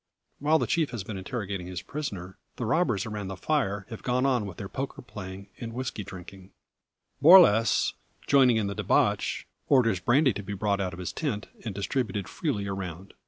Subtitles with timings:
[0.39, 4.25] While their chief has been interrogating his prisoner, the robbers around the fire have gone
[4.25, 6.49] on with their poker playing, and whisky drinking.
[7.21, 7.93] Borlasse
[8.25, 12.27] joining in the debauch, orders brandy to be brought out of his tent, and distributed
[12.27, 13.13] freely around.